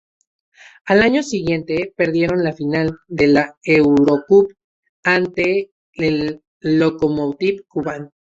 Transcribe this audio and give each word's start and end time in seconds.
Al 0.87 1.03
año 1.03 1.21
siguiente 1.21 1.93
perdieron 1.95 2.43
la 2.43 2.53
final 2.53 2.97
de 3.07 3.27
la 3.27 3.55
Eurocup 3.63 4.51
ante 5.03 5.69
el 5.93 6.41
Lokomotiv 6.59 7.65
Kuban. 7.67 8.09